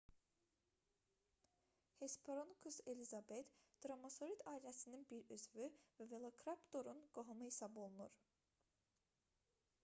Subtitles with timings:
[2.05, 8.19] hesperonychus elizabethae dromaeosaurid ailəsinin bir üzvü və velociraptor-un qohumu hesab olunur